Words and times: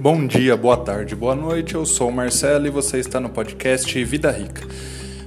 Bom 0.00 0.26
dia, 0.26 0.56
boa 0.56 0.78
tarde, 0.78 1.14
boa 1.14 1.34
noite. 1.34 1.74
Eu 1.74 1.84
sou 1.84 2.08
o 2.08 2.12
Marcelo 2.12 2.66
e 2.66 2.70
você 2.70 2.96
está 2.96 3.20
no 3.20 3.28
podcast 3.28 4.02
Vida 4.02 4.30
Rica. 4.30 4.66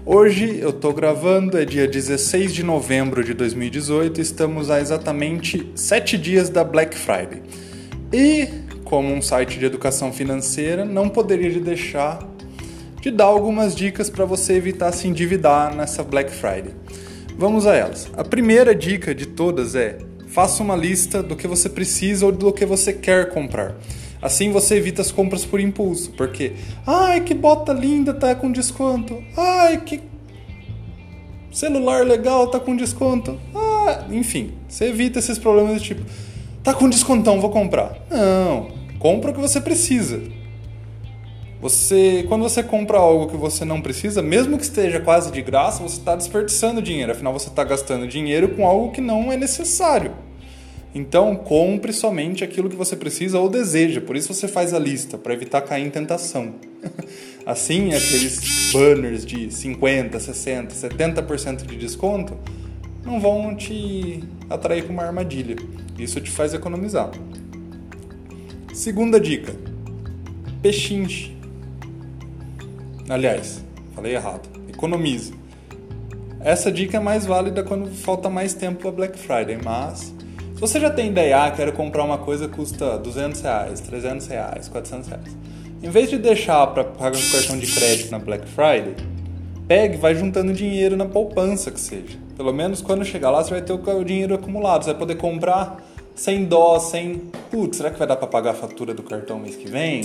Hoje 0.04 0.58
eu 0.60 0.72
estou 0.72 0.92
gravando, 0.92 1.60
é 1.60 1.64
dia 1.64 1.88
16 1.88 2.52
de 2.52 2.64
novembro 2.64 3.24
de 3.24 3.36
2018, 3.36 4.20
estamos 4.20 4.72
a 4.72 4.82
exatamente 4.82 5.72
7 5.76 6.18
dias 6.18 6.50
da 6.50 6.64
Black 6.64 6.98
Friday. 6.98 7.44
E, 8.12 8.48
como 8.84 9.14
um 9.14 9.22
site 9.22 9.60
de 9.60 9.66
educação 9.66 10.12
financeira, 10.12 10.84
não 10.84 11.08
poderia 11.08 11.52
deixar 11.60 12.28
de 13.00 13.12
dar 13.12 13.26
algumas 13.26 13.76
dicas 13.76 14.10
para 14.10 14.26
você 14.26 14.54
evitar 14.54 14.92
se 14.92 15.08
endividar 15.08 15.76
nessa 15.76 16.02
Black 16.02 16.32
Friday. 16.32 16.74
Vamos 17.38 17.68
a 17.68 17.76
elas. 17.76 18.10
A 18.18 18.24
primeira 18.24 18.74
dica 18.74 19.14
de 19.14 19.28
todas 19.28 19.76
é: 19.76 20.00
faça 20.30 20.64
uma 20.64 20.76
lista 20.76 21.22
do 21.22 21.36
que 21.36 21.48
você 21.48 21.70
precisa 21.70 22.26
ou 22.26 22.32
do 22.32 22.52
que 22.52 22.66
você 22.66 22.92
quer 22.92 23.30
comprar. 23.30 23.76
Assim 24.24 24.54
você 24.54 24.76
evita 24.76 25.02
as 25.02 25.12
compras 25.12 25.44
por 25.44 25.60
impulso, 25.60 26.12
porque 26.12 26.54
ai 26.88 27.20
que 27.20 27.34
bota 27.34 27.74
linda 27.74 28.14
tá 28.14 28.34
com 28.34 28.50
desconto, 28.50 29.22
ai 29.36 29.82
que 29.82 30.00
celular 31.52 32.06
legal 32.06 32.48
tá 32.48 32.58
com 32.58 32.74
desconto, 32.74 33.38
ah, 33.54 34.06
enfim, 34.10 34.54
você 34.66 34.86
evita 34.86 35.20
esses 35.20 35.38
problemas 35.38 35.82
de 35.82 35.90
tipo 35.90 36.06
tá 36.64 36.74
com 36.74 36.88
descontão, 36.88 37.42
vou 37.42 37.50
comprar. 37.50 37.98
Não, 38.10 38.72
compra 38.98 39.32
o 39.32 39.34
que 39.34 39.42
você 39.42 39.60
precisa. 39.60 40.22
Você, 41.60 42.26
quando 42.30 42.44
você 42.44 42.64
compra 42.64 42.98
algo 42.98 43.28
que 43.28 43.36
você 43.36 43.66
não 43.66 43.82
precisa, 43.82 44.22
mesmo 44.22 44.58
que 44.58 44.64
esteja 44.64 45.02
quase 45.02 45.32
de 45.32 45.42
graça, 45.42 45.84
você 45.84 45.98
está 45.98 46.16
desperdiçando 46.16 46.82
dinheiro. 46.82 47.12
Afinal, 47.12 47.34
você 47.34 47.50
está 47.50 47.64
gastando 47.64 48.08
dinheiro 48.08 48.50
com 48.50 48.66
algo 48.66 48.92
que 48.92 49.02
não 49.02 49.32
é 49.32 49.38
necessário. 49.38 50.14
Então, 50.96 51.36
compre 51.36 51.92
somente 51.92 52.44
aquilo 52.44 52.70
que 52.70 52.76
você 52.76 52.96
precisa 52.96 53.40
ou 53.40 53.50
deseja. 53.50 54.00
Por 54.00 54.16
isso 54.16 54.34
você 54.34 54.48
faz 54.48 54.74
a 54.74 54.80
lista, 54.80 55.18
para 55.18 55.34
evitar 55.34 55.62
cair 55.62 55.86
em 55.86 55.90
tentação. 55.90 56.54
assim, 57.46 57.94
aqueles 57.94 58.72
banners 58.72 59.26
de 59.26 59.52
50, 59.52 60.20
60, 60.20 60.76
70% 60.76 61.66
de 61.66 61.76
desconto 61.76 62.38
não 63.04 63.20
vão 63.20 63.56
te 63.56 64.24
atrair 64.50 64.86
com 64.86 64.94
uma 64.94 65.04
armadilha. 65.04 65.56
Isso 65.98 66.22
te 66.22 66.30
faz 66.30 66.54
economizar. 66.54 67.12
Segunda 68.74 69.20
dica: 69.20 69.54
pechinche. 70.62 71.36
Aliás, 73.10 73.64
falei 73.96 74.14
errado. 74.14 74.48
Economize. 74.70 75.34
Essa 76.40 76.72
dica 76.72 76.98
é 76.98 77.00
mais 77.00 77.26
válida 77.26 77.64
quando 77.64 77.90
falta 77.90 78.30
mais 78.30 78.54
tempo 78.54 78.82
para 78.82 78.92
Black 78.92 79.18
Friday, 79.18 79.58
mas 79.64 80.13
você 80.68 80.80
já 80.80 80.90
tem 80.90 81.10
ideia, 81.10 81.44
ah, 81.44 81.52
quero 81.52 81.74
comprar 81.74 82.06
uma 82.06 82.18
coisa 82.18 82.48
que 82.48 82.56
custa 82.56 82.98
200 82.98 83.42
reais, 83.42 83.82
300 83.82 84.28
reais, 84.28 84.70
400 84.70 85.10
reais. 85.10 85.38
Em 85.84 85.90
vez 85.90 86.10
de 86.10 86.18
deixar 86.18 86.66
para 86.68 86.86
pagar 86.86 87.18
um 87.18 87.32
cartão 87.32 87.58
de 87.58 87.68
crédito 87.68 88.10
na 88.10 88.18
Black 88.18 88.48
Friday, 88.48 88.96
pegue 89.68 89.98
vai 89.98 90.16
juntando 90.16 90.54
dinheiro 90.54 90.96
na 90.96 91.06
poupança 91.06 91.70
que 91.70 91.82
seja. 91.82 92.18
Pelo 92.38 92.54
menos 92.54 92.82
quando 92.82 93.04
chegar 93.04 93.30
lá 93.30 93.44
você 93.44 93.50
vai 93.50 93.62
ter 93.62 93.74
o 93.74 94.04
dinheiro 94.06 94.36
acumulado, 94.36 94.86
você 94.86 94.92
vai 94.92 95.00
poder 95.00 95.16
comprar 95.16 95.84
sem 96.16 96.46
dó, 96.46 96.80
sem... 96.80 97.24
Putz, 97.52 97.76
será 97.76 97.92
que 97.92 98.00
vai 98.00 98.08
dar 98.08 98.16
para 98.16 98.28
pagar 98.28 98.52
a 98.52 98.54
fatura 98.54 98.94
do 98.94 99.04
cartão 99.04 99.40
mês 99.40 99.58
que 99.58 99.70
vem? 99.70 100.02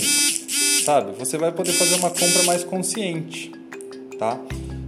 Sabe? 0.83 1.13
Você 1.17 1.37
vai 1.37 1.53
poder 1.53 1.71
fazer 1.71 1.95
uma 1.95 2.09
compra 2.09 2.43
mais 2.45 2.65
consciente, 2.65 3.53
tá? 4.19 4.37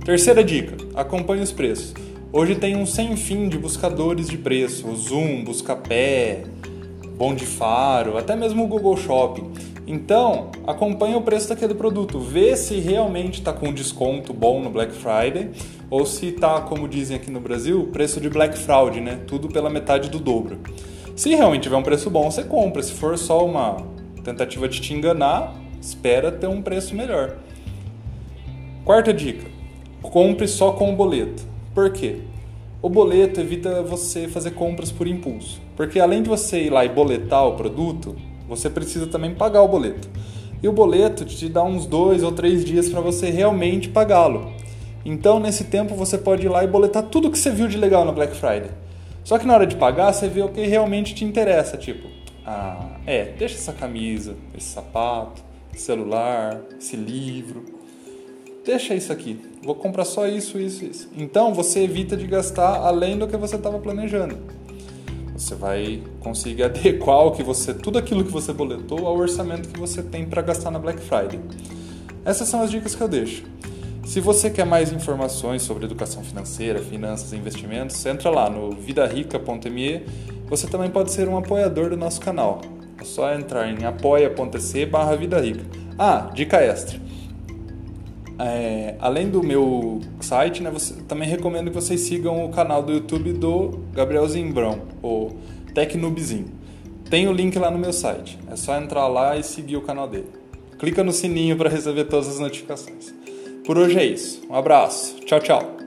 Terceira 0.04 0.44
dica, 0.44 0.76
acompanhe 0.96 1.42
os 1.42 1.54
preços. 1.54 1.94
Hoje 2.34 2.56
tem 2.56 2.78
um 2.78 2.86
sem 2.86 3.18
fim 3.18 3.50
de 3.50 3.58
buscadores 3.58 4.30
de 4.30 4.38
preço, 4.38 4.88
o 4.88 4.96
Zoom, 4.96 5.44
Buscapé, 5.44 6.46
Bom 7.18 7.36
de 7.36 7.46
Faro, 7.46 8.18
até 8.18 8.38
mesmo 8.38 8.64
o 8.64 8.68
Google 8.68 8.96
Shopping. 8.96 9.52
Então, 9.86 10.50
acompanhe 10.66 11.14
o 11.14 11.22
preço 11.22 11.50
daquele 11.50 11.74
produto, 11.74 12.22
vê 12.22 12.56
se 12.56 12.80
realmente 12.80 13.40
está 13.40 13.52
com 13.52 13.74
desconto 13.74 14.32
bom 14.32 14.62
no 14.62 14.70
Black 14.70 14.94
Friday 14.94 15.52
ou 15.90 16.06
se 16.06 16.28
está, 16.28 16.62
como 16.62 16.88
dizem 16.88 17.18
aqui 17.18 17.30
no 17.30 17.42
Brasil, 17.42 17.90
preço 17.92 18.22
de 18.22 18.30
Black 18.30 18.58
Fraud, 18.58 19.02
né? 19.02 19.20
Tudo 19.28 19.50
pela 19.50 19.70
metade 19.70 20.10
do 20.10 20.18
dobro. 20.18 20.58
Se 21.18 21.36
realmente 21.36 21.64
tiver 21.64 21.76
um 21.76 21.84
preço 21.84 22.10
bom, 22.10 22.32
você 22.32 22.46
compra. 22.46 22.82
Se 22.82 22.94
for 22.94 23.18
só 23.18 23.46
uma 23.46 23.76
tentativa 24.24 24.70
de 24.70 24.80
te 24.80 24.94
enganar, 24.94 25.54
espera 25.82 26.32
ter 26.32 26.48
um 26.48 26.62
preço 26.62 26.96
melhor. 26.96 27.36
Quarta 28.86 29.14
dica: 29.14 29.46
compre 30.02 30.48
só 30.48 30.72
com 30.72 30.94
o 30.94 30.96
boleto. 30.96 31.51
Por 31.74 31.92
quê? 31.92 32.18
O 32.82 32.90
boleto 32.90 33.40
evita 33.40 33.82
você 33.82 34.28
fazer 34.28 34.52
compras 34.52 34.92
por 34.92 35.08
impulso. 35.08 35.62
Porque 35.76 36.00
além 36.00 36.22
de 36.22 36.30
você 36.30 36.64
ir 36.64 36.70
lá 36.70 36.84
e 36.84 36.90
boletar 36.90 37.46
o 37.48 37.56
produto, 37.56 38.16
você 38.48 38.70
precisa 38.70 39.08
também 39.08 39.34
pagar 39.34 39.62
o 39.62 39.68
boleto. 39.68 40.10
E 40.62 40.68
o 40.68 40.74
boleto 40.74 41.24
te 41.24 41.48
dá 41.48 41.64
uns 41.64 41.86
dois 41.86 42.24
ou 42.24 42.32
três 42.32 42.66
dias 42.66 42.90
para 42.90 43.00
você 43.00 43.30
realmente 43.30 43.88
pagá-lo. 43.88 44.52
Então, 45.06 45.40
nesse 45.40 45.64
tempo, 45.66 45.96
você 45.96 46.18
pode 46.18 46.46
ir 46.46 46.50
lá 46.50 46.64
e 46.64 46.68
boletar 46.68 47.04
tudo 47.04 47.32
que 47.32 47.38
você 47.38 47.50
viu 47.50 47.68
de 47.68 47.78
legal 47.78 48.04
na 48.04 48.12
Black 48.12 48.36
Friday. 48.36 48.70
Só 49.24 49.38
que 49.38 49.46
na 49.46 49.54
hora 49.54 49.66
de 49.66 49.76
pagar, 49.76 50.12
você 50.12 50.28
vê 50.28 50.42
o 50.42 50.50
que 50.50 50.66
realmente 50.66 51.16
te 51.16 51.24
interessa. 51.24 51.78
Tipo, 51.78 52.08
ah, 52.46 52.98
é, 53.06 53.26
deixa 53.26 53.56
essa 53.56 53.74
camisa, 53.74 54.36
esse 54.58 54.68
sapato, 54.68 55.42
celular, 55.74 56.62
esse 56.78 56.96
livro 56.96 57.81
deixa 58.66 58.94
isso 58.94 59.12
aqui, 59.12 59.40
vou 59.64 59.76
comprar 59.76 60.06
só 60.06 60.28
isso, 60.28 60.60
isso, 60.60 60.86
isso. 60.86 61.10
Então 61.18 61.54
você 61.54 61.82
evita 61.82 62.16
de 62.16 62.28
gastar 62.28 62.78
além 62.78 63.18
do 63.18 63.28
que 63.28 63.38
você 63.38 63.56
estava 63.56 63.80
planejando. 63.80 64.38
Você 65.34 65.56
vai 65.56 66.04
conseguir 66.20 66.64
adequar 66.66 67.26
o 67.26 67.32
que 67.32 67.44
você, 67.44 67.74
tudo 67.74 67.98
aquilo 67.98 68.24
que 68.24 68.32
você 68.32 68.54
boletou 68.54 69.08
ao 69.08 69.18
orçamento 69.18 69.70
que 69.70 69.80
você 69.80 70.02
tem 70.02 70.26
para 70.26 70.42
gastar 70.42 70.72
na 70.72 70.80
Black 70.80 71.00
Friday. 71.00 71.40
Essas 72.24 72.48
são 72.48 72.62
as 72.62 72.70
dicas 72.70 72.94
que 72.94 73.02
eu 73.02 73.08
deixo. 73.08 73.44
Se 74.06 74.20
você 74.20 74.50
quer 74.50 74.66
mais 74.66 74.92
informações 74.92 75.62
sobre 75.62 75.86
educação 75.86 76.24
financeira, 76.24 76.80
finanças 76.80 77.34
e 77.34 77.38
investimentos, 77.38 78.06
entra 78.06 78.30
lá 78.30 78.50
no 78.50 78.72
vidarica.me. 78.72 80.06
Você 80.48 80.68
também 80.68 80.90
pode 80.90 81.12
ser 81.12 81.30
um 81.30 81.38
apoiador 81.38 81.90
do 81.90 81.98
nosso 81.98 82.20
canal. 82.20 82.62
É 83.00 83.04
só 83.04 83.34
entrar 83.34 83.70
em 83.70 83.86
apoia.se 83.86 84.86
barra 84.86 85.18
Ah, 85.98 86.30
dica 86.34 86.62
extra 86.62 87.00
é, 88.42 88.96
além 89.00 89.30
do 89.30 89.44
meu 89.44 90.00
site, 90.20 90.64
né, 90.64 90.72
você, 90.72 90.96
também 91.04 91.28
recomendo 91.28 91.70
que 91.70 91.76
vocês 91.76 92.02
sigam 92.02 92.46
o 92.46 92.50
canal 92.50 92.82
do 92.82 92.92
YouTube 92.92 93.34
do 93.34 93.80
Gabriel 93.94 94.28
Zimbrão, 94.28 94.82
o 95.04 95.32
Tecnubzinho. 95.74 96.48
Tem 97.10 97.28
o 97.28 97.34
link 97.34 97.58
lá 97.60 97.70
no 97.70 97.78
meu 97.78 97.92
site. 97.92 98.40
É 98.50 98.56
só 98.56 98.78
entrar 98.78 99.08
lá 99.08 99.38
e 99.38 99.44
seguir 99.44 99.78
o 99.78 99.82
canal 99.82 100.08
dele. 100.08 100.30
Clica 100.80 101.04
no 101.04 101.12
sininho 101.12 101.58
para 101.58 101.70
receber 101.70 102.06
todas 102.06 102.28
as 102.28 102.40
notificações. 102.40 103.14
Por 103.66 103.78
hoje 103.78 104.00
é 104.00 104.06
isso. 104.06 104.42
Um 104.50 104.56
abraço. 104.56 105.16
Tchau, 105.26 105.40
tchau. 105.40 105.81